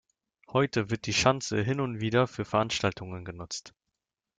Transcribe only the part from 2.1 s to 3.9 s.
für Veranstaltungen genutzt.